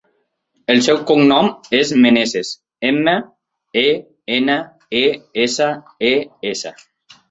[0.75, 1.49] El seu cognom
[1.81, 2.55] és Meneses:
[2.91, 3.15] ema,
[3.85, 3.87] e,
[4.41, 4.59] ena,
[5.05, 5.07] e,
[5.49, 5.73] essa,
[6.15, 6.17] e,
[6.55, 6.79] essa.